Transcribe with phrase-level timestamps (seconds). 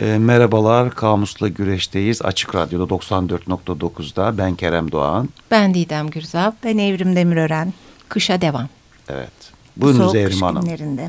[0.00, 2.22] E, merhabalar, Kamus'la Güreş'teyiz.
[2.22, 4.38] Açık Radyo'da 94.9'da.
[4.38, 5.28] Ben Kerem Doğan.
[5.50, 6.54] Ben Didem Gürzap.
[6.64, 7.72] Ben Evrim Demirören.
[8.08, 8.68] Kışa devam.
[9.08, 9.30] Evet.
[9.76, 10.62] Buyurunuz Soğuk Evrim Hanım.
[10.62, 11.08] Günlerinde.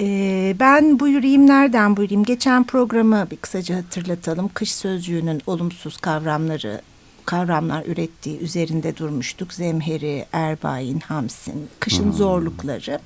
[0.00, 2.24] Ee, ben buyurayım nereden buyurayım?
[2.24, 4.50] Geçen programı bir kısaca hatırlatalım.
[4.54, 6.80] Kış sözcüğünün olumsuz kavramları
[7.30, 9.52] kavramlar ürettiği üzerinde durmuştuk.
[9.52, 12.12] Zemheri, Erbayin, Hamsin, kışın Hmm.
[12.12, 12.98] zorlukları.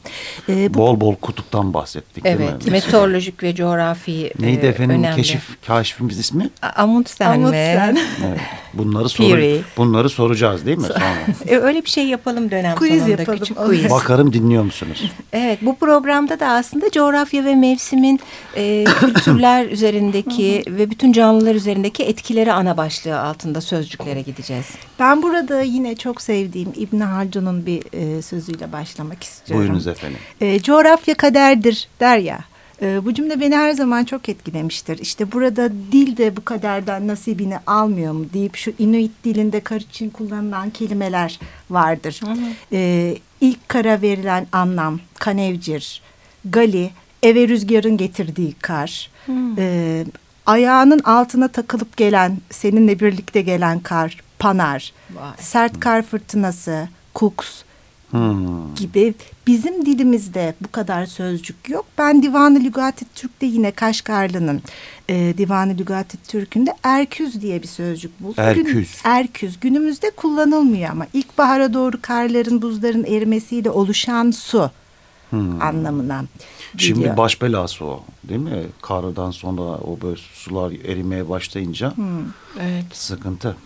[0.48, 2.70] Ee, bu Bol bol kutuptan bahsettik değil Evet, mi?
[2.70, 5.16] meteorolojik ve coğrafi Neydi e, efendim önemli.
[5.16, 6.50] keşif kaşifimiz ismi?
[6.76, 7.96] Amundsen, Amundsen.
[7.96, 8.40] ve Evet.
[8.78, 11.04] Bunları soru, bunları soracağız değil mi sonra?
[11.46, 13.68] E, öyle bir şey yapalım dönem Quiz sonunda yapalım, küçük olur.
[13.68, 13.90] quiz.
[13.90, 15.12] Bakarım dinliyor musunuz?
[15.32, 18.20] Evet bu programda da aslında coğrafya ve mevsimin
[18.56, 24.66] e, kültürler üzerindeki ve bütün canlılar üzerindeki etkileri ana başlığı altında sözcüklere gideceğiz.
[24.98, 29.64] Ben burada yine çok sevdiğim İbn Haldun'un bir e, sözüyle başlamak istiyorum.
[29.64, 30.18] Buyurunuz efendim.
[30.40, 32.38] E, coğrafya kaderdir der ya.
[32.84, 34.98] E, bu cümle beni her zaman çok etkilemiştir.
[34.98, 40.10] İşte burada dil de bu kaderden nasibini almıyor mu deyip şu Inuit dilinde kar için
[40.10, 41.38] kullanılan kelimeler
[41.70, 42.20] vardır.
[42.72, 46.02] E, ilk kara verilen anlam kanevcir,
[46.50, 46.90] gali,
[47.22, 49.10] eve rüzgarın getirdiği kar.
[49.58, 50.04] E,
[50.46, 54.92] ayağının altına takılıp gelen, seninle birlikte gelen kar, panar.
[55.14, 55.32] Vay.
[55.38, 57.62] Sert kar fırtınası, kuks,
[58.18, 58.74] Hmm.
[58.74, 59.14] gibi
[59.46, 61.84] bizim dilimizde bu kadar sözcük yok.
[61.98, 64.62] Ben Divan-ı Lügati Türk'te yine Kaşgarlı'nın
[65.08, 68.34] e, Divan-ı Lügati Türk'ünde erküz diye bir sözcük buldum.
[68.44, 68.64] Erküz.
[68.72, 69.60] Gün- erküz.
[69.60, 74.70] Günümüzde kullanılmıyor ama ilkbahara doğru karların, buzların erimesiyle oluşan su
[75.60, 76.24] anlamına
[76.76, 77.16] Şimdi geliyor.
[77.16, 78.62] baş belası o değil mi?
[78.82, 81.94] Kardan sonra o böyle sular erimeye başlayınca
[82.60, 82.84] Evet.
[82.92, 83.56] sıkıntı.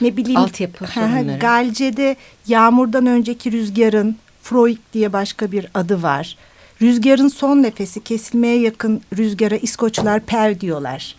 [0.00, 1.38] Ne bileyim Altyapı sorunları.
[1.38, 2.16] Galce'de
[2.46, 6.36] yağmurdan önceki rüzgarın Freud diye başka bir adı var.
[6.82, 11.16] Rüzgarın son nefesi kesilmeye yakın rüzgara İskoçlar pev diyorlar.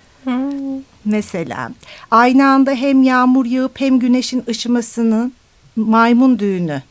[1.05, 1.72] Mesela
[2.11, 5.31] aynı anda hem yağmur yağıp hem güneşin ışımasını
[5.75, 6.81] maymun düğünü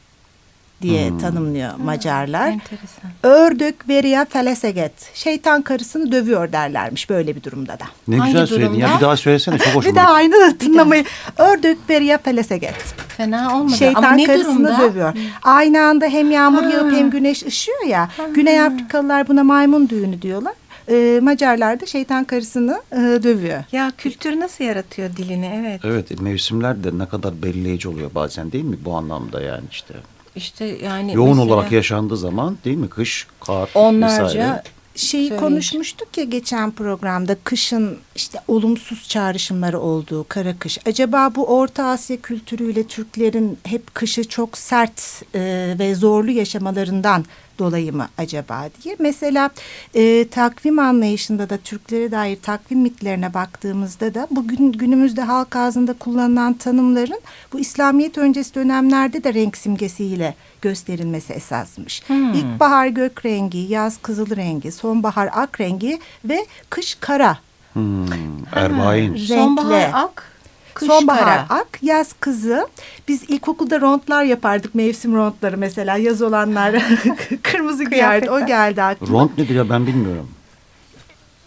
[0.83, 2.49] diye tanımlıyor Macarlar.
[2.49, 3.11] Enteresan.
[3.23, 4.93] Ördök veria feleseget.
[5.15, 7.85] Şeytan karısını dövüyor derlermiş böyle bir durumda da.
[8.09, 11.05] Ne Hangi güzel söyledin ya bir daha söylesene çok hoşuma Bir daha aynı tınlamayı.
[11.39, 12.75] Ördök veria feleseget.
[13.09, 14.79] Fena olmadı ama Şeytan ne karısını durumda?
[14.79, 15.13] dövüyor.
[15.43, 18.09] Aynı anda hem yağmur yağıp hem güneş ışıyor ya.
[18.35, 20.55] Güney Afrikalılar buna maymun düğünü diyorlar.
[20.91, 23.65] Ee, Macarlar da şeytan karısını e, dövüyor.
[23.73, 25.81] Ya kültür nasıl yaratıyor dilini evet.
[25.85, 29.95] Evet mevsimler de ne kadar belirleyici oluyor bazen değil mi bu anlamda yani işte.
[30.37, 34.63] İşte yani Yoğun mesela olarak yaşandığı zaman değil mi kış, kar onlarca vesaire.
[34.97, 35.41] Şeyi Söyleyin.
[35.41, 40.79] konuşmuştuk ya geçen programda kışın işte olumsuz çağrışımları olduğu kara kış.
[40.87, 47.25] Acaba bu Orta Asya kültürüyle Türklerin hep kışı çok sert e, ve zorlu yaşamalarından
[47.59, 48.97] dolayı mı acaba diye.
[48.99, 49.51] Mesela
[49.95, 56.53] e, takvim anlayışında da Türklere dair takvim mitlerine baktığımızda da bugün günümüzde halk ağzında kullanılan
[56.55, 57.21] tanımların
[57.53, 62.03] bu İslamiyet öncesi dönemlerde de renk simgesiyle gösterilmesi esasmış.
[62.11, 67.39] İlkbahar gök rengi, yaz kızıl rengi, sonbahar ak rengi ve kış kara.
[67.73, 68.07] Hmm,
[68.53, 69.15] Erbain.
[69.15, 69.35] Renkle.
[69.35, 70.33] sonbahar ak,
[70.77, 71.47] kış Sonbahar kara.
[71.61, 72.69] ak, yaz kızı.
[73.09, 75.97] Biz ilkokulda rondlar yapardık, mevsim rondları mesela.
[75.97, 76.75] Yaz olanlar
[77.43, 78.31] kırmızı giyerdi.
[78.31, 79.19] O geldi aklıma.
[79.21, 80.29] Ront nedir ya ben bilmiyorum.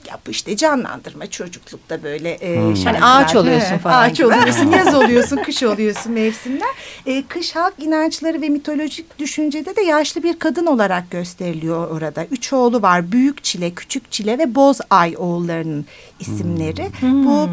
[0.09, 2.75] Ya bu işte canlandırma çocuklukta böyle e, Hmm.
[2.75, 3.01] şarkılar.
[3.01, 4.27] Hani ağaç oluyorsun falan Ağaç gibi.
[4.27, 6.69] oluyorsun, yaz oluyorsun, kış oluyorsun mevsimler.
[7.05, 12.25] E, kış halk inançları ve mitolojik düşüncede de yaşlı bir kadın olarak gösteriliyor orada.
[12.25, 13.11] Üç oğlu var.
[13.11, 15.85] Büyük Çile, Küçük Çile ve Boz Ay oğullarının
[16.19, 16.87] isimleri.
[17.01, 17.49] Bu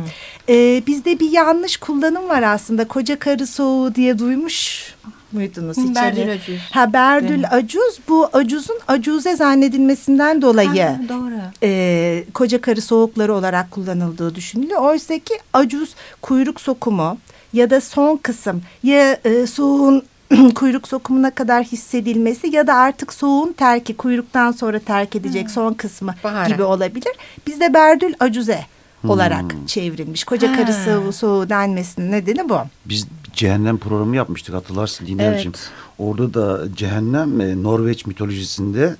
[0.48, 2.88] e, bizde bir yanlış kullanım var aslında.
[2.88, 4.86] Koca karı soğuğu diye duymuş
[5.36, 5.76] muydunuz?
[5.76, 5.94] Hiç?
[5.96, 6.60] Berdül Acuz.
[6.70, 11.34] Ha Berdül Acuz bu Acuz'un Acuze zannedilmesinden dolayı Ha, doğru.
[11.62, 14.80] e, koca karı soğukları olarak kullanıldığı düşünülüyor.
[14.82, 17.18] Oysa ki acuz kuyruk sokumu
[17.52, 20.02] ya da son kısım ya e, soğuğun
[20.54, 26.14] kuyruk sokumuna kadar hissedilmesi ya da artık soğuğun terki kuyruktan sonra terk edecek son kısmı
[26.24, 26.48] Bahara.
[26.48, 27.12] gibi olabilir.
[27.46, 28.60] Bizde berdül acuze
[29.08, 30.24] olarak çevrilmiş.
[30.24, 30.84] Koca karı Ha.
[30.84, 32.58] soğuğu, soğuğu denmesinin nedeni bu.
[32.84, 33.06] Biz
[33.36, 35.52] cehennem programı yapmıştık hatırlarsın Diner'cim.
[35.56, 35.70] Evet.
[35.98, 38.96] Orada da cehennem e, Norveç mitolojisinde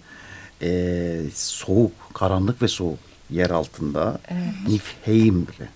[0.63, 2.99] e, soğuk, karanlık ve soğuk
[3.31, 4.19] yer altında.
[4.69, 5.69] Niflheim bile.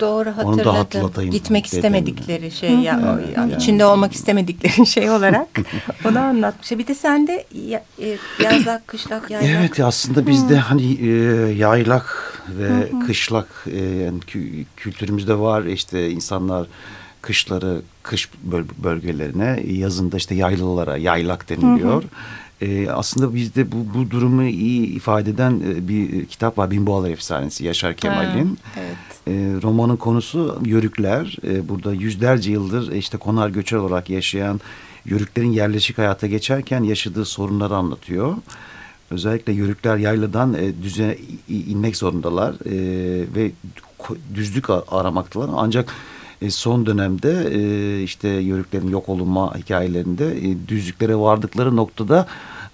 [0.00, 0.74] Doğru Onu da hatırladım.
[0.74, 3.62] hatırlatayım Gitmek istemedikleri şey ya, Evet, yani yani.
[3.62, 5.48] içinde olmak istemedikleri şey olarak
[6.04, 6.70] onu anlatmış.
[6.70, 9.50] Bir de sende ya, e, yazlak, kışlak, yaylak.
[9.60, 11.06] Evet aslında bizde hani e,
[11.52, 16.66] yaylak ve kışlak e, yani kü- kültürümüzde var işte insanlar
[17.26, 18.28] kışları kış
[18.84, 22.02] bölgelerine, yazında işte yaylılara yaylak deniliyor.
[22.02, 22.10] Hı hı.
[22.60, 26.70] E, aslında bizde bu, bu durumu iyi ifade eden e, bir kitap var.
[26.70, 28.58] Binboğalar Efsanesi Yaşar Kemal'in.
[28.76, 28.96] Evet.
[29.28, 29.32] E,
[29.62, 31.36] romanın konusu yörükler.
[31.46, 34.60] E, burada yüzlerce yıldır e, işte konar göçer olarak yaşayan
[35.04, 38.34] yörüklerin yerleşik hayata geçerken yaşadığı sorunları anlatıyor.
[39.10, 41.16] Özellikle yörükler yayladan e, düzene
[41.48, 42.74] inmek zorundalar e,
[43.34, 43.50] ve
[44.34, 45.50] düzlük aramaktalar.
[45.56, 45.94] Ancak
[46.46, 52.26] e, son dönemde e, işte yörüklerin yok olunma hikayelerinde e, düzlüklere vardıkları noktada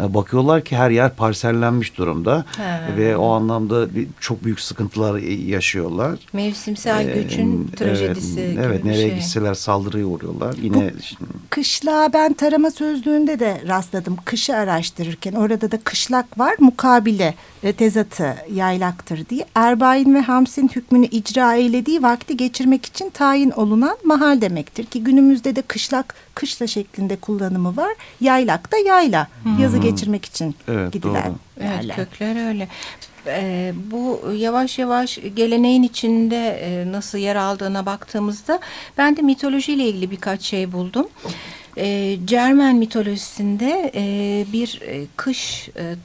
[0.09, 2.97] bakıyorlar ki her yer parsellenmiş durumda He.
[2.97, 6.19] ve o anlamda bir, çok büyük sıkıntılar yaşıyorlar.
[6.33, 9.19] Mevsimsel ee, göçün trajedisi evet, gibi Evet nereye şey.
[9.19, 10.55] gitseler saldırıya uğruyorlar.
[10.63, 14.17] Yine Bu, kışlağa ben tarama sözlüğünde de rastladım.
[14.25, 19.47] Kışı araştırırken orada da kışlak var mukabile e, tezatı yaylaktır diye.
[19.55, 25.57] Erbain ve Hams'in hükmünü icra eylediği vakti geçirmek için tayin olunan mahal demektir ki günümüzde
[25.57, 27.93] de kışlak kışla şeklinde kullanımı var.
[28.21, 29.29] Yaylak da yayla.
[29.43, 29.59] Hmm.
[29.59, 29.92] Yazı geçirmek
[30.27, 31.65] için evet, gidilen doğru.
[31.65, 31.95] yerler.
[31.99, 32.69] Evet, kökler öyle.
[33.27, 38.61] Ee, bu yavaş yavaş geleneğin içinde e, nasıl yer aldığına baktığımızda
[38.99, 41.07] ben de mitolojiyle ilgili birkaç şey buldum.
[41.77, 45.97] E, Cermen mitolojisinde e, bir e, kış e, e,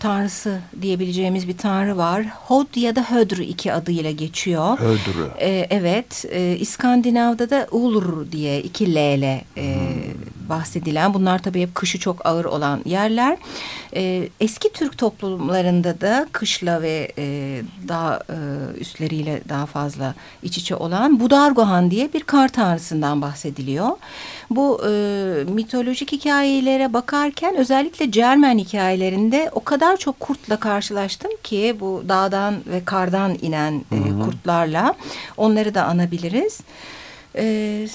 [0.00, 2.26] tanrısı diyebileceğimiz bir tanrı var.
[2.26, 4.78] Hod ya da Hödr iki adıyla geçiyor.
[4.78, 5.40] Hödr.
[5.40, 6.24] E, evet.
[6.30, 10.29] E, İskandinav'da da Ulr diye iki L ile e, hmm.
[10.50, 11.14] Bahsedilen.
[11.14, 13.38] Bunlar tabii hep kışı çok ağır olan yerler.
[13.94, 18.36] E, eski Türk toplumlarında da kışla ve e, dağ e,
[18.80, 23.88] üstleriyle daha fazla iç içe olan Budargohan diye bir kar tanrısından bahsediliyor.
[24.50, 24.90] Bu e,
[25.48, 32.84] mitolojik hikayelere bakarken özellikle Cermen hikayelerinde o kadar çok kurtla karşılaştım ki bu dağdan ve
[32.84, 34.94] kardan inen e, kurtlarla
[35.36, 36.60] onları da anabiliriz.
[37.36, 37.86] E,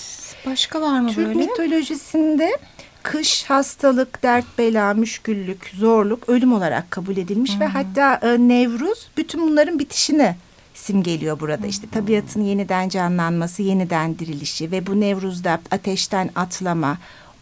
[0.45, 1.39] başka var mı Türk böyle?
[1.39, 2.57] Türk mitolojisinde
[3.03, 7.59] kış, hastalık, dert, bela, müşküllük, zorluk, ölüm olarak kabul edilmiş -hı.
[7.59, 10.35] ve hatta e, Nevruz bütün bunların bitişini
[10.73, 11.67] simgeliyor burada.
[11.67, 16.97] İşte tabiatın yeniden canlanması, yeniden dirilişi ve bu Nevruz'da ateşten atlama,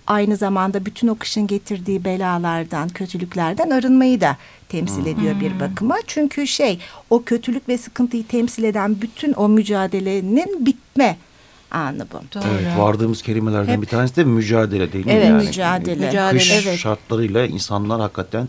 [0.07, 4.38] aynı zamanda bütün o kışın getirdiği belalardan, kötülüklerden arınmayı da
[4.69, 5.95] temsil ediyor bir bakıma.
[6.07, 6.79] Çünkü şey
[7.09, 11.17] o kötülük ve sıkıntıyı temsil eden bütün o mücadelenin bitme
[11.73, 12.17] anı bu.
[12.35, 12.43] Doğru.
[12.53, 15.11] Evet, vardığımız kelimelerden Hep, bir tanesi de mücadele değil mi?
[15.11, 15.45] Evet, yani?
[15.45, 16.05] mücadele.
[16.05, 16.39] mücadele.
[16.39, 16.79] Kış evet.
[16.79, 18.47] şartlarıyla insanlar hakikaten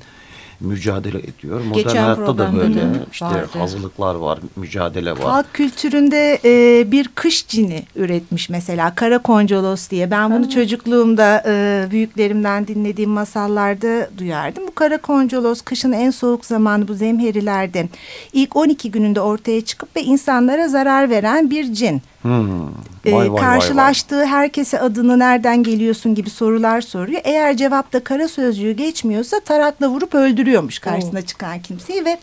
[0.60, 1.60] mücadele ediyor.
[1.60, 2.80] Modern Geçen hayatta da böyle de
[3.12, 3.48] işte vardı.
[3.58, 5.20] hazırlıklar var, mücadele var.
[5.20, 10.10] Halk kültüründe e, bir kış cini üretmiş mesela Kara Koncolos diye.
[10.10, 10.50] Ben bunu ha.
[10.50, 14.66] çocukluğumda e, büyüklerimden dinlediğim masallarda duyardım.
[14.66, 17.88] Bu Kara Koncolos kışın en soğuk zamanı bu zemherilerde
[18.32, 22.02] ilk 12 gününde ortaya çıkıp ve insanlara zarar veren bir cin.
[22.24, 22.68] Hmm.
[23.06, 24.30] Vay, vay, karşılaştığı vay, vay.
[24.30, 27.20] herkese adını nereden geliyorsun gibi sorular soruyor.
[27.24, 31.26] Eğer cevapta kara sözcüğü geçmiyorsa tarakla vurup öldürüyormuş karşısına oh.
[31.26, 32.18] çıkan kimseyi ve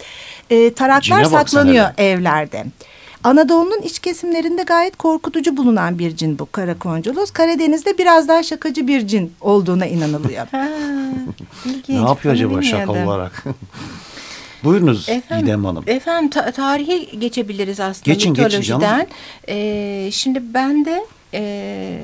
[0.49, 2.65] e, taraklar saklanıyor evlerde.
[3.23, 7.31] Anadolu'nun iç kesimlerinde gayet korkutucu bulunan bir cin bu Karakoncolos.
[7.31, 10.47] Karadeniz'de biraz daha şakacı bir cin olduğuna inanılıyor.
[10.51, 10.67] ha,
[11.89, 13.43] ne yapıyor acaba şaka olarak?
[14.63, 15.83] Buyurunuz efendim, Gidem Hanım.
[15.87, 18.59] Efendim ta tarihe geçebiliriz aslında geçin, mitolojiden.
[18.59, 19.05] Geçin canım.
[19.49, 21.99] Ee, şimdi ben de e,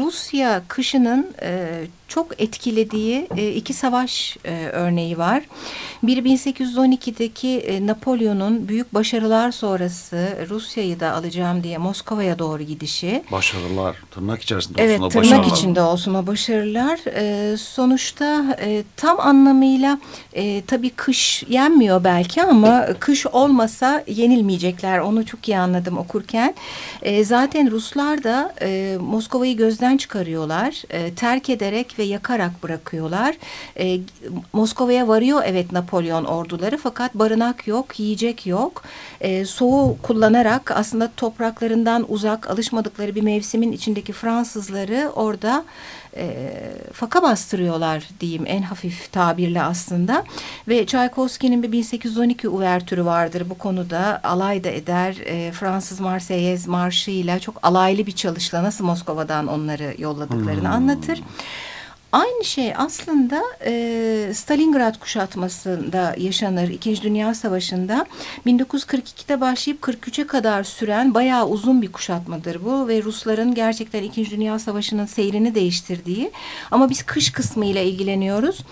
[0.00, 1.68] Rusya kışının e,
[2.10, 5.42] çok etkilediği e, iki savaş e, örneği var.
[6.02, 13.22] Biri 1812'deki e, Napolyon'un büyük başarılar sonrası Rusya'yı da alacağım diye Moskova'ya doğru gidişi.
[13.32, 15.36] Başarılar tırnak içerisinde evet, olsun o başarılar.
[15.36, 17.00] Evet tırnak içinde olsun o başarılar.
[17.14, 20.00] E, sonuçta e, tam anlamıyla
[20.32, 24.98] e, tabii kış yenmiyor belki ama kış olmasa yenilmeyecekler.
[24.98, 26.54] Onu çok iyi anladım okurken.
[27.02, 30.82] E, zaten Ruslar da e, Moskova'yı gözden çıkarıyorlar.
[30.90, 33.36] E, terk ederek ve yakarak bırakıyorlar.
[33.78, 34.00] E,
[34.52, 38.82] Moskova'ya varıyor evet Napolyon orduları fakat barınak yok, yiyecek yok.
[39.20, 45.64] E, soğuğu kullanarak aslında topraklarından uzak alışmadıkları bir mevsimin içindeki Fransızları orada
[46.16, 46.52] e,
[46.92, 50.24] faka bastırıyorlar diyeyim en hafif tabirle aslında.
[50.68, 54.20] Ve Tchaikovsky'nin bir 1812 uvertürü vardır bu konuda.
[54.24, 55.16] Alay da eder.
[55.24, 60.72] E, Fransız Marseillaise marşıyla çok alaylı bir çalışla nasıl Moskova'dan onları yolladıklarını hmm.
[60.72, 61.22] anlatır.
[62.12, 66.68] Aynı şey aslında e, Stalingrad kuşatmasında yaşanır.
[66.68, 68.06] İkinci Dünya Savaşı'nda
[68.46, 74.58] 1942'de başlayıp 43'e kadar süren bayağı uzun bir kuşatmadır bu ve Rusların gerçekten İkinci Dünya
[74.58, 76.30] Savaşı'nın seyrini değiştirdiği
[76.70, 78.64] ama biz kış kısmı ile ilgileniyoruz.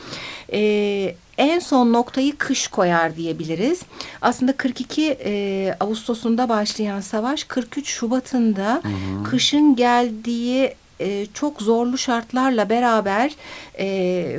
[0.52, 3.82] E, en son noktayı kış koyar diyebiliriz.
[4.22, 9.24] Aslında 42 e, Ağustos'unda başlayan savaş 43 Şubat'ında hı hı.
[9.30, 13.32] kışın geldiği e, çok zorlu şartlarla beraber
[13.78, 13.86] e,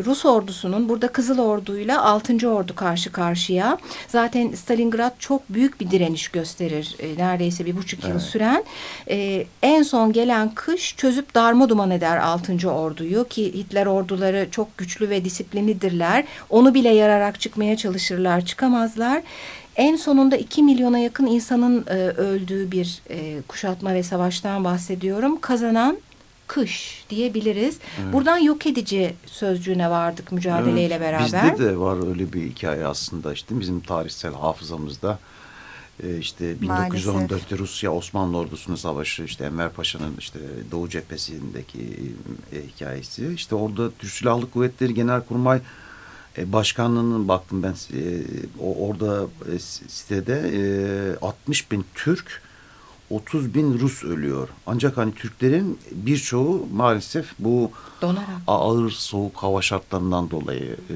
[0.06, 2.50] Rus ordusunun burada Kızıl Ordu'yla 6.
[2.50, 3.78] Ordu karşı karşıya.
[4.08, 6.96] Zaten Stalingrad çok büyük bir direniş gösterir.
[7.00, 8.22] E, neredeyse bir buçuk yıl evet.
[8.22, 8.64] süren.
[9.10, 12.72] E, en son gelen kış çözüp darma duman eder 6.
[12.72, 16.24] Ordu'yu ki Hitler orduları çok güçlü ve disiplinlidirler.
[16.50, 19.22] Onu bile yararak çıkmaya çalışırlar, çıkamazlar.
[19.76, 25.42] En sonunda 2 milyona yakın insanın e, öldüğü bir e, kuşatma ve savaştan bahsediyorum.
[25.42, 25.98] Kazanan
[26.50, 27.78] kış diyebiliriz.
[28.02, 28.14] Evet.
[28.14, 31.54] Buradan yok edici sözcüğüne vardık mücadeleyle evet, beraber.
[31.54, 35.20] Bizde de var öyle bir hikaye aslında işte bizim tarihsel hafızamızda.
[36.04, 40.40] Ee, işte 1914'te Rusya Osmanlı ordusunu savaşı işte Enver Paşa'nın işte
[40.72, 41.80] Doğu cephesindeki
[42.54, 43.34] e, hikayesi.
[43.34, 45.60] İşte orada Türk Silahlı Kuvvetleri Genelkurmay
[46.38, 48.02] e, Başkanlığı'nın baktım ben e,
[48.60, 52.42] orada e, sitede e, 60 bin Türk
[53.10, 54.50] 30 bin Rus ölüyor.
[54.66, 58.28] Ancak hani Türklerin birçoğu maalesef bu Donarak.
[58.48, 60.96] ağır soğuk hava şartlarından dolayı e,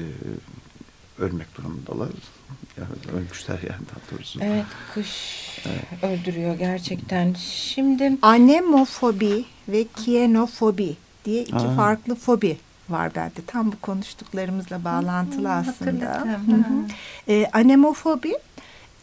[1.22, 2.08] ölmek durumundalar.
[2.78, 4.38] Yani ölmüşler yani daha doğrusu.
[4.42, 5.08] Evet kış
[5.66, 6.04] evet.
[6.04, 7.34] öldürüyor gerçekten.
[7.34, 11.74] Şimdi anemofobi ve kienofobi diye iki ha.
[11.76, 13.40] farklı fobi var bende.
[13.46, 16.20] Tam bu konuştuklarımızla bağlantılı hmm, aslında.
[16.20, 16.90] Hı -hı.
[17.28, 18.34] Ee, anemofobi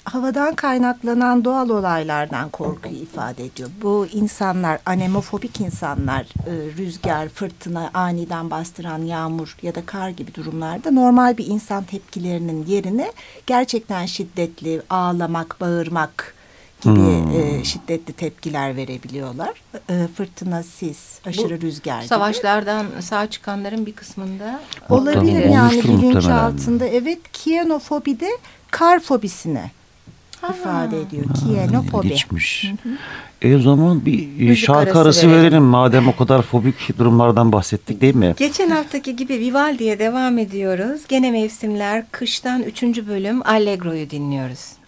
[0.04, 3.70] havadan kaynaklanan doğal olaylardan korkuyu ifade ediyor.
[3.82, 10.92] Bu insanlar, anemofobik insanlar, e, rüzgar, fırtına, aniden bastıran yağmur ya da kar gibi durumlarda
[10.92, 13.12] normal bir insan tepkilerinin yerine
[13.48, 16.36] gerçekten şiddetli ağlamak, bağırmak
[16.82, 17.60] gibi hmm.
[17.60, 19.62] e, şiddetli tepkiler verebiliyorlar.
[19.90, 22.08] E, fırtına, sis, aşırı Bu, rüzgar gibi.
[22.08, 26.86] Savaşlardan sağ çıkanların bir kısmında olabilir yani bilinç altında.
[26.86, 28.30] Evet, kiyanofobi de
[28.72, 29.72] kar fobisine
[30.50, 31.26] ifade ediyor.
[31.40, 32.08] Kienofobi.
[32.10, 32.72] Geçmiş.
[33.42, 35.42] E o zaman bir Müzik şarkı arası, arası verelim.
[35.44, 35.64] verelim.
[35.64, 38.34] Madem o kadar fobik durumlardan bahsettik değil mi?
[38.38, 41.02] Geçen haftaki gibi Vivaldi'ye devam ediyoruz.
[41.10, 44.81] Gene mevsimler kıştan üçüncü bölüm Allegro'yu dinliyoruz.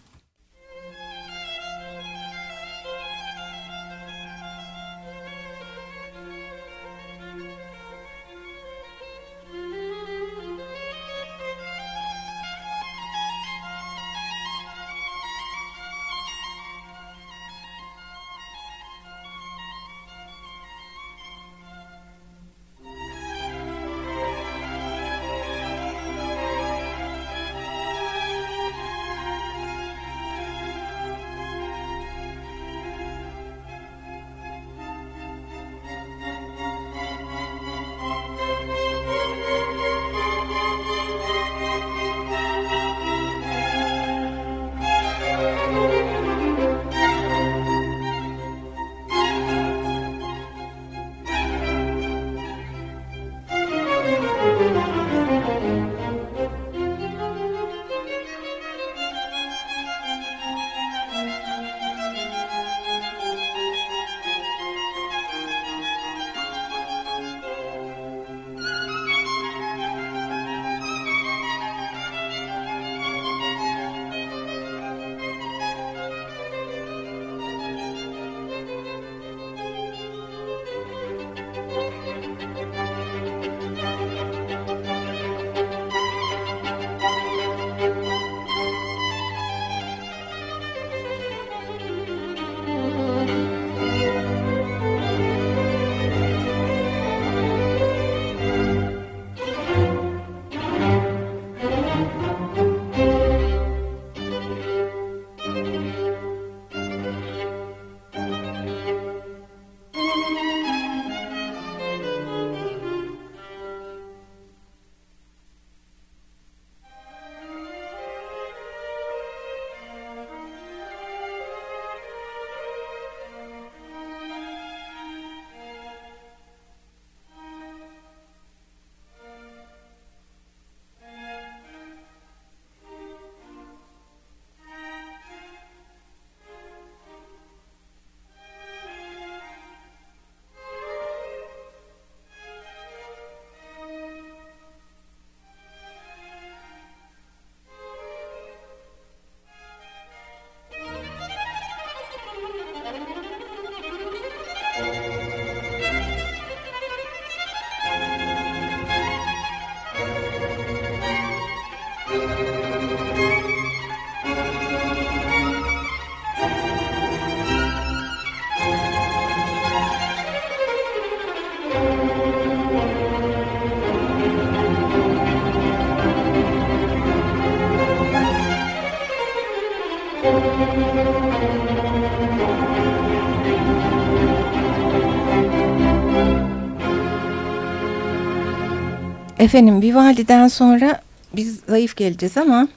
[189.43, 191.01] Efendim Vivaldi'den sonra
[191.35, 192.67] biz zayıf geleceğiz ama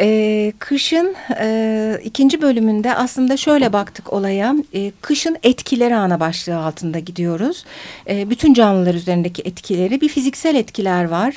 [0.00, 4.54] e, kışın e, ikinci bölümünde aslında şöyle baktık olaya.
[4.74, 7.64] E, kışın etkileri ana başlığı altında gidiyoruz.
[8.08, 11.34] E, bütün canlılar üzerindeki etkileri bir fiziksel etkiler var.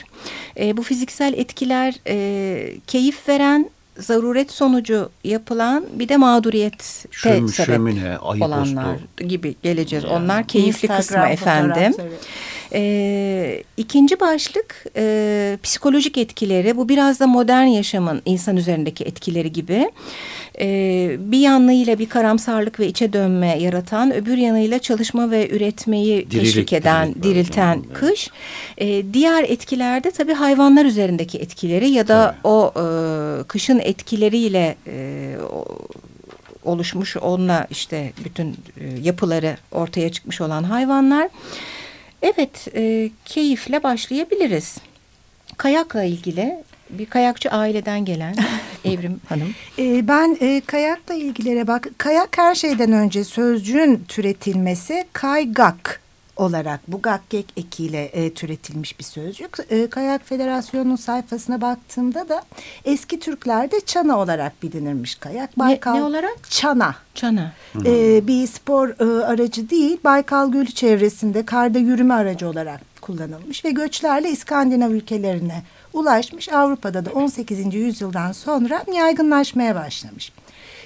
[0.59, 7.67] E, bu fiziksel etkiler e, keyif veren zaruret sonucu yapılan bir de mağduriyet Şöm, sebep
[7.67, 10.05] şömine, olanlar gibi geleceğiz.
[10.05, 10.13] Yani.
[10.13, 11.91] Onlar keyifli Instagram kısmı efendim.
[11.91, 12.09] fotoğrafları.
[12.77, 16.77] Ee, ikinci başlık e, psikolojik etkileri.
[16.77, 19.91] Bu biraz da modern yaşamın insan üzerindeki etkileri gibi.
[20.59, 26.45] Ee, bir yanıyla bir karamsarlık ve içe dönme yaratan, öbür yanıyla çalışma ve üretmeyi Dirilik,
[26.45, 27.97] teşvik eden, dirilik dirilten evet.
[27.99, 28.29] kış.
[28.77, 32.83] Ee, diğer etkilerde tabii hayvanlar üzerindeki etkileri ya da o e,
[33.43, 35.65] kışın etkileriyle e, o,
[36.65, 38.55] oluşmuş onunla işte bütün e,
[39.03, 41.29] yapıları ortaya çıkmış olan hayvanlar.
[42.25, 44.77] Evet, e, keyifle başlayabiliriz.
[45.57, 48.35] Kayakla ilgili bir kayakçı aileden gelen
[48.85, 49.55] Evrim Hanım.
[49.79, 51.87] Ee, ben e, kayakla ilgilere bak.
[51.97, 56.01] Kayak her şeyden önce sözcüğün türetilmesi kaygak
[56.35, 59.57] olarak bu gakkek ekiyle e, türetilmiş bir sözcük.
[59.69, 62.43] E, Kayak Federasyonu'nun sayfasına baktığımda da
[62.85, 65.57] eski Türklerde çana olarak bilinirmiş kayak.
[65.93, 66.49] Ne, ne olarak?
[66.49, 66.95] Çana.
[67.15, 67.53] Çana.
[67.85, 73.71] Ee, bir spor e, aracı değil, Baykal Gölü çevresinde karda yürüme aracı olarak kullanılmış ve
[73.71, 75.63] göçlerle İskandinav ülkelerine
[75.93, 76.49] ulaşmış.
[76.49, 77.73] Avrupa'da da 18.
[77.73, 80.31] yüzyıldan sonra yaygınlaşmaya başlamış.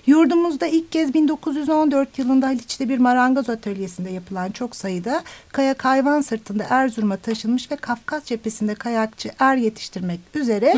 [0.10, 6.66] Yurdumuzda ilk kez 1914 yılında Haliç'te bir marangoz atölyesinde yapılan çok sayıda kayak hayvan sırtında
[6.70, 10.75] Erzurum'a taşınmış ve Kafkas cephesinde kayakçı er yetiştirmek üzere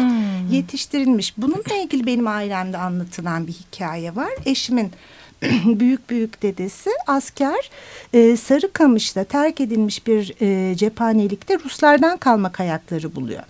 [0.51, 1.37] yetiştirilmiş.
[1.37, 4.31] Bununla ilgili benim ailemde anlatılan bir hikaye var.
[4.45, 4.91] Eşimin
[5.65, 7.69] büyük büyük dedesi asker
[8.13, 13.43] e, Sarıkamış'ta terk edilmiş bir e, cephanelikte Ruslardan kalma kayakları buluyor.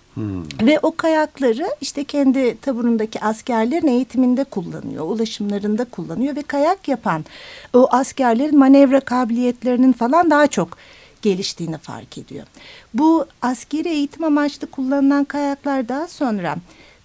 [0.61, 7.25] Ve o kayakları işte kendi taburundaki askerlerin eğitiminde kullanıyor, ulaşımlarında kullanıyor ve kayak yapan
[7.73, 10.77] o askerlerin manevra kabiliyetlerinin falan daha çok
[11.21, 12.45] geliştiğini fark ediyor.
[12.93, 16.55] Bu askeri eğitim amaçlı kullanılan kayaklar daha sonra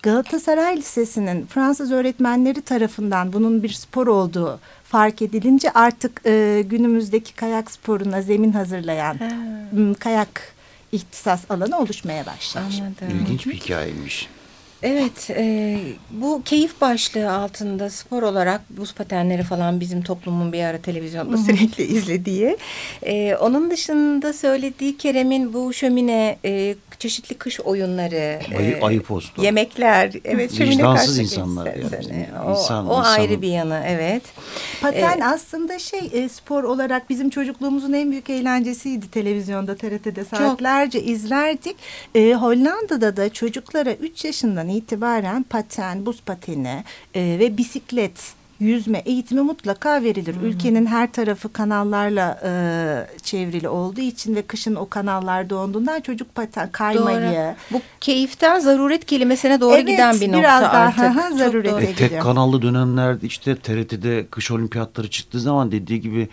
[0.03, 7.71] Galatasaray Lisesi'nin Fransız öğretmenleri tarafından bunun bir spor olduğu fark edilince artık e, günümüzdeki kayak
[7.71, 9.17] sporuna zemin hazırlayan
[9.73, 10.56] m, kayak
[10.97, 12.81] ihtisas alanı oluşmaya başlamış.
[12.81, 13.19] Anladım.
[13.21, 14.29] İlginç bir hikayeymiş.
[14.83, 15.79] Evet, e,
[16.11, 21.85] bu keyif başlığı altında spor olarak buz patenleri falan bizim toplumun bir ara televizyonda sürekli
[21.97, 22.57] izlediği.
[23.03, 29.43] E, onun dışında söylediği Kerem'in bu şömine, e, çeşitli kış oyunları, Ayı- e, ayı postu.
[29.43, 32.27] yemekler, evet Vicdansız insanlar yani.
[32.47, 34.23] O, İnsan- o insanın- ayrı bir yanı, evet.
[34.81, 41.77] Paten aslında şey e, spor olarak bizim çocukluğumuzun en büyük eğlencesiydi televizyonda TRT'de saatlerce izlerdik.
[42.15, 48.13] E, Hollanda'da da çocuklara 3 yaşından itibaren paten, buz pateni e, ve bisiklet
[48.61, 50.37] yüzme eğitimi mutlaka verilir.
[50.43, 52.51] Ülkenin her tarafı kanallarla e,
[53.23, 57.55] çevrili olduğu için ve kışın o kanallar donduğundan çocuk paten kaymayı Doğru.
[57.71, 61.03] Bu keyiften zaruret kelimesine doğru Evet, giden bir nokta biraz daha, artık.
[61.15, 61.83] hı hı, zarurete doğru.
[61.83, 62.11] E, gidiyor.
[62.11, 66.29] tek kanallı dönemlerde işte TRT'de kış olimpiyatları çıktığı zaman dediği gibi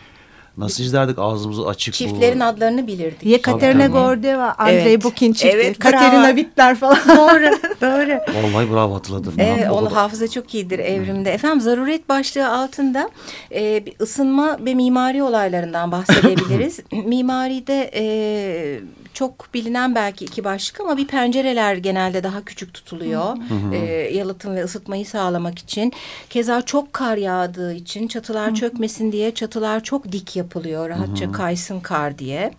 [0.58, 1.94] nasıl izlerdik ağzımızı açık.
[1.94, 3.44] bu- Çiftlerin adlarını bilirdik.
[3.44, 3.92] Tabii.
[3.92, 5.04] Gordeva, Andrei Evet.
[5.04, 6.36] Bukin çifti, Evet, Katerina bravo.
[6.36, 6.98] Wittler falan.
[7.08, 8.20] doğru, doğru.
[8.44, 9.34] Vallahi bravo hatırladım.
[9.38, 11.32] Evet, Ya, o onun da- hafıza çok iyidir evrimde.
[11.32, 13.10] Efendim zaruret başlığı altında
[13.56, 16.80] e, bir ısınma ve mimari olaylarından bahsedebiliriz.
[17.06, 18.80] Mimaride e,
[19.14, 23.38] çok bilinen belki iki başlık ama bir pencereler genelde daha küçük tutuluyor.
[23.74, 23.78] E,
[24.18, 25.94] yalıtım ve ısıtmayı sağlamak için.
[26.30, 30.43] Keza çok kar yağdığı için çatılar çökmesin diye çatılar çok dik yapılıyor.
[30.90, 32.52] Rahatça kaysın kar diye.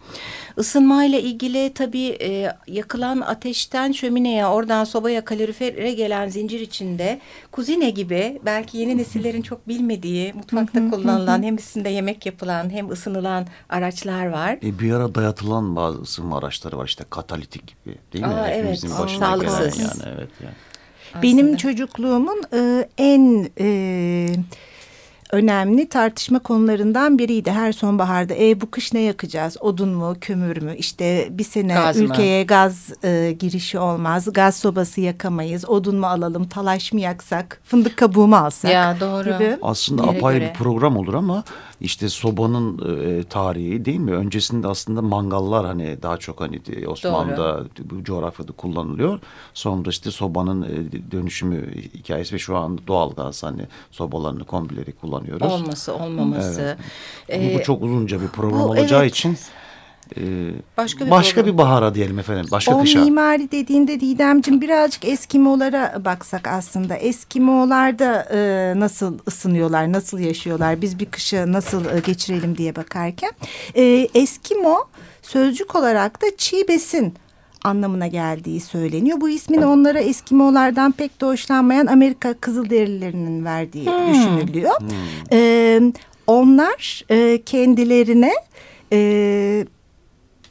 [0.58, 7.20] Isınmayla ilgili tabii e, yakılan ateşten şömineye, oradan sobaya, kalorifere gelen zincir içinde
[7.52, 13.46] kuzine gibi belki yeni nesillerin çok bilmediği mutfakta kullanılan hem üstünde yemek yapılan hem ısınılan
[13.68, 14.58] araçlar var.
[14.62, 18.34] E, bir ara dayatılan bazı ısınma araçları var işte katalitik gibi değil mi?
[18.34, 18.58] Aa, evet.
[18.62, 19.74] Hepimizin Aa, başına sağlıksız.
[19.74, 20.54] gelen yani evet yani.
[21.22, 24.26] Benim çocukluğumun e, en e,
[25.34, 27.50] önemli tartışma konularından biriydi.
[27.50, 29.56] Her sonbaharda e, bu kış ne yakacağız?
[29.60, 30.76] Odun mu, kömür mü?
[30.78, 32.04] İşte bir sene Gaz mı?
[32.04, 34.32] ülkeye gaz e, girişi olmaz.
[34.32, 35.68] Gaz sobası yakamayız.
[35.68, 38.70] Odun mu alalım, talaş mı yaksak, fındık kabuğu mu alsak?
[38.72, 39.24] Ya doğru.
[39.24, 39.56] gibi.
[39.62, 40.48] Aslında Yere apayrı göre.
[40.50, 41.44] bir program olur ama
[41.80, 44.12] işte sobanın e, tarihi değil mi?
[44.12, 49.20] Öncesinde aslında mangallar hani daha çok hani e, Osmanlı'da bu coğrafyada kullanılıyor.
[49.54, 54.92] Sonra işte sobanın e, dönüşümü hikayesi ve şu an doğalgaz hani sobalarını kombileri
[55.24, 55.52] kullanıyoruz.
[55.62, 56.76] Olması olmaması.
[57.28, 59.10] Bu- Ee, bu çok uzunca bir program bu, olacağı evet.
[59.14, 59.36] için
[60.16, 60.20] Ee,
[60.76, 61.52] Başka bir başka program.
[61.54, 62.46] bir bahara diyelim efendim.
[62.50, 63.00] Başka o kışa.
[63.04, 66.96] mimari dediğinde Didemciğim birazcık Eskimolara baksak aslında.
[66.96, 73.30] Eskimolar da e, nasıl ısınıyorlar, nasıl yaşıyorlar, biz bir kışı nasıl e, geçirelim diye bakarken.
[73.76, 74.76] E, Eskimo
[75.22, 77.14] sözcük olarak da çiğ besin
[77.64, 79.20] anlamına geldiği söyleniyor.
[79.20, 84.74] Bu ismin onlara Eskimolardan pek de hoşlanmayan Amerika Kızılderililerinin verdiği düşünülüyor.
[85.32, 85.80] E,
[86.26, 88.32] onlar e, kendilerine...
[88.92, 89.66] E,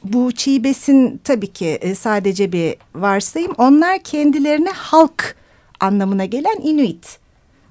[0.04, 3.52] bu çiğ besin tabii ki e, sadece bir varsayım.
[3.58, 5.36] Onlar kendilerine halk
[5.80, 7.18] anlamına gelen Inuit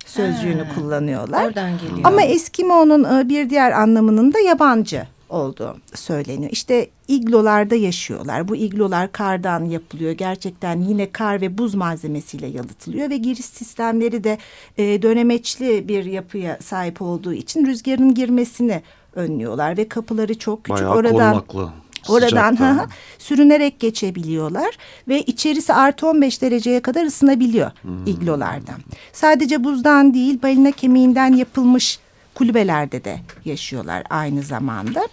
[0.06, 1.46] sözcüğünü Ha, kullanıyorlar.
[1.46, 2.00] Oradan geliyor.
[2.04, 5.04] Ama Eskimo'nun e, bir diğer anlamının da yabancı
[5.34, 6.52] olduğu söyleniyor.
[6.52, 8.48] İşte iglolarda yaşıyorlar.
[8.48, 10.12] Bu iglolar kardan yapılıyor.
[10.12, 14.38] Gerçekten yine kar ve buz malzemesiyle yalıtılıyor ve giriş sistemleri de
[14.78, 18.82] e, dönemeçli bir yapıya sahip olduğu için rüzgarın girmesini
[19.16, 20.78] önlüyorlar ve kapıları çok küçük.
[20.78, 21.70] Bayağı Oradan korunaklı.
[22.10, 22.88] Oradan hı hı,
[23.20, 28.06] sürünerek geçebiliyorlar ve içerisi artı 15 dereceye kadar ısınabiliyor Hmm.
[28.06, 28.76] iglolardan.
[29.14, 32.00] Sadece buzdan değil balina kemiğinden yapılmış
[32.36, 35.08] kulübelerde de yaşıyorlar aynı zamanda.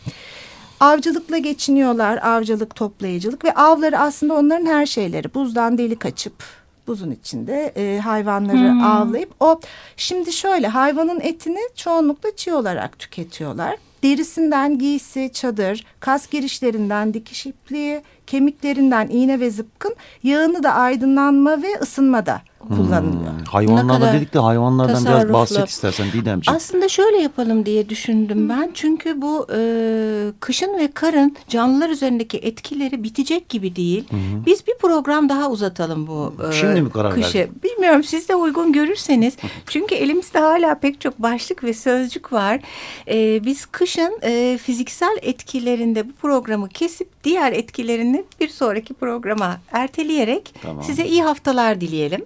[0.81, 5.35] Avcılıkla geçiniyorlar, avcılık, toplayıcılık ve avları aslında onların her şeyleri.
[5.35, 6.35] Buzdan delik açıp
[6.87, 9.61] buzun içinde e, hayvanları avlayıp o
[9.97, 13.77] şimdi şöyle hayvanın etini çoğunlukla çiğ olarak tüketiyorlar.
[14.03, 21.79] Derisinden giysi, çadır, kas girişlerinden dikiş ipliği, kemiklerinden iğne ve zıpkın, yağını da aydınlanma ve
[21.83, 23.33] ısınmada kullanılıyor.
[23.33, 26.57] Hmm, Hayvanlardan kadar dedik de hayvanlardan biraz bahset istersen Didemciğim.
[26.57, 28.71] Aslında şöyle yapalım diye düşündüm ben.
[28.75, 29.61] Çünkü bu e,
[30.41, 34.05] kışın ve karın canlılar üzerindeki etkileri bitecek gibi değil.
[34.47, 37.39] Biz bir program daha uzatalım bu e, Şimdi mi karar kışı.
[37.39, 37.63] verdin?
[37.63, 39.37] Bilmiyorum siz de uygun görürseniz.
[39.67, 42.61] Çünkü elimizde hala pek çok başlık ve sözcük var.
[43.09, 50.55] E, biz kışın e, fiziksel etkilerinde bu programı kesip diğer etkilerini bir sonraki programa erteleyerek
[50.63, 50.85] Tamam.
[50.85, 52.25] size iyi haftalar dileyelim.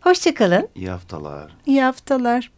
[0.00, 0.68] Hoşçakalın.
[0.74, 1.56] İyi haftalar.
[1.66, 2.50] İyi haftalar.